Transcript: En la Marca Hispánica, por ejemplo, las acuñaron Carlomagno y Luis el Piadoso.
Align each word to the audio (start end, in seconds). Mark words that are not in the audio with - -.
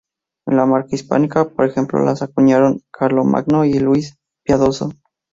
En 0.47 0.57
la 0.57 0.65
Marca 0.65 0.95
Hispánica, 0.95 1.47
por 1.49 1.63
ejemplo, 1.63 2.03
las 2.03 2.23
acuñaron 2.23 2.81
Carlomagno 2.89 3.65
y 3.65 3.75
Luis 3.77 4.13
el 4.13 4.17
Piadoso. 4.43 4.89